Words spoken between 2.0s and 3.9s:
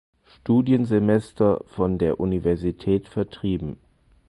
Universität vertrieben.